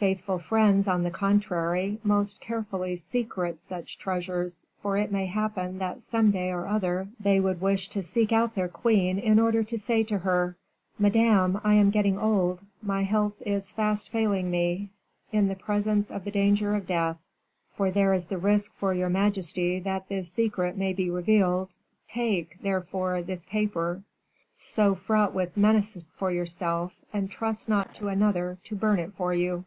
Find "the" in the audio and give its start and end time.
1.02-1.10, 15.48-15.56, 16.22-16.30, 18.28-18.38